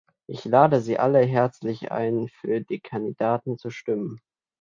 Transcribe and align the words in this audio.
Ich 0.25 0.45
lade 0.45 0.81
Sie 0.81 0.97
alle 0.97 1.19
herzlich 1.23 1.91
ein, 1.91 2.27
für 2.27 2.59
die 2.61 2.79
Kandidaten 2.79 3.59
zu 3.59 3.69
stimmen. 3.69 4.19